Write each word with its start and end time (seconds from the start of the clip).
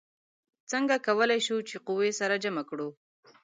څنګه 0.71 0.95
کولی 1.07 1.39
شو 1.45 1.57
چې 1.69 1.75
قوې 1.87 2.11
سره 2.19 2.35
جمع 2.43 2.63
کړو؟ 2.69 2.89